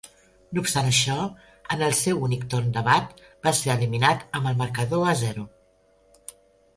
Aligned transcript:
No 0.57 0.61
obstant 0.61 0.87
això, 0.91 1.17
en 1.75 1.83
el 1.87 1.91
seu 1.99 2.23
únic 2.27 2.47
torn 2.53 2.71
de 2.77 2.83
bat 2.87 3.21
va 3.49 3.53
ser 3.59 3.71
eliminat 3.73 4.25
amb 4.39 4.51
el 4.53 4.57
marcador 4.63 5.05
a 5.13 5.15
zero. 5.21 5.45